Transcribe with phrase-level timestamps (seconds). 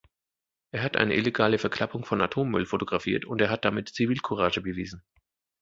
[0.71, 5.03] Er hat eine illegale Verklappung von Atommüll fotografiert, und er hat damit Zivilcourage bewiesen.